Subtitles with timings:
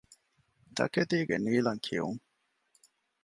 [0.77, 2.19] ތަކެތީގެ ނީލަންކިޔުން